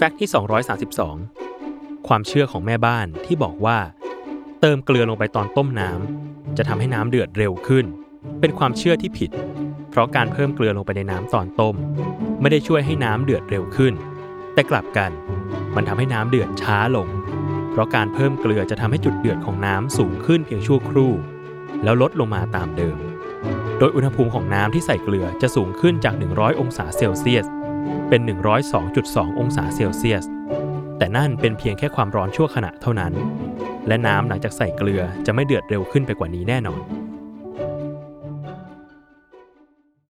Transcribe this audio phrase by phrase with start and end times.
[0.00, 0.30] แฟกต์ที่
[1.38, 3.78] 232 ความเชื่อของแม่บ้านที่บอกว่า
[4.60, 7.86] เติมเกลือลงไปตอนต้มน้ำจะทำให้น้ำเดือดเร็วขึ้น
[8.40, 9.30] เป็นความเชื่อที่ผิด
[9.90, 11.74] เพราะการเพิ่มเกลือลงไปในน้ำตอนต้ม
[12.40, 13.94] ไม่ได้ช่วยให้น้ำเดือดเร็วขึ้น
[14.54, 15.10] แต่กลับกัน
[15.76, 17.08] มันทำให้น้ำเดือดช้าลง
[17.70, 21.12] เพราะการเพิ่มเกลือจะทำให้จุดเดือดของน้ำสูงขึ้นเพียงชั่วครู่
[21.84, 22.96] แล้วลดลงมาตามเดิม
[23.78, 27.46] โดยอุณหภูมิของน้ำที่ใส่เกลือจะสูงขึ้นจาก 100 องศาเซลเซียส
[28.08, 28.22] เป็น
[28.80, 30.24] 102.2 องศาเซลเซียส
[30.98, 33.12] แต่นั่นเป็นเพียงแค่ความร้อนชั่วขณะเท่านั้น
[33.88, 36.80] และน้ำหลังจากใส่เกลือจะไม่เดือดเร็วขึ้นไปกว่านี้แน่นอน